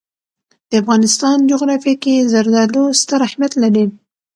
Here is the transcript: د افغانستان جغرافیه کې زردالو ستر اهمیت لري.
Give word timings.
د 0.69 0.71
افغانستان 0.81 1.37
جغرافیه 1.51 1.95
کې 2.03 2.27
زردالو 2.33 2.83
ستر 3.01 3.19
اهمیت 3.27 3.53
لري. 3.63 3.85